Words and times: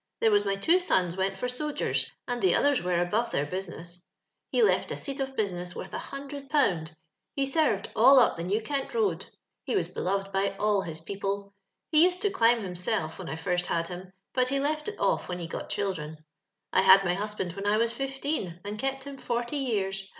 There 0.19 0.31
was 0.31 0.45
my 0.45 0.55
two 0.55 0.79
sons 0.79 1.15
went 1.15 1.37
for 1.37 1.45
sogers, 1.47 2.09
and 2.27 2.41
the 2.41 2.55
others 2.55 2.81
were 2.81 2.99
above 2.99 3.29
tlicir 3.29 3.47
business. 3.47 4.09
He 4.49 4.63
left 4.63 4.91
a 4.91 4.97
seat 4.97 5.19
of 5.19 5.35
business 5.35 5.75
worth 5.75 5.93
a 5.93 5.99
hundred 5.99 6.49
pound; 6.49 6.95
he 7.35 7.43
sened 7.45 7.85
all 7.95 8.17
up 8.19 8.35
the 8.35 8.43
New 8.43 8.61
Kentroad. 8.61 9.27
lie 9.67 9.75
was 9.75 9.89
beloved 9.89 10.31
by 10.33 10.55
all 10.57 10.81
his 10.81 11.01
people. 11.01 11.53
He 11.91 12.03
used 12.03 12.19
to 12.23 12.31
climb 12.31 12.63
himself 12.63 13.19
when 13.19 13.29
I 13.29 13.35
first 13.35 13.67
had 13.67 13.89
him, 13.89 14.11
but 14.33 14.49
he 14.49 14.59
left 14.59 14.87
it 14.87 14.99
oft' 14.99 15.29
when 15.29 15.37
he 15.37 15.45
got 15.45 15.69
children. 15.69 16.17
I 16.73 16.81
hod 16.81 17.05
my 17.05 17.13
husband 17.13 17.53
when 17.53 17.67
I 17.67 17.77
was 17.77 17.93
fifteen, 17.93 18.59
and 18.65 18.79
kept 18.79 19.03
him 19.03 19.19
forty 19.19 19.57
years. 19.57 20.03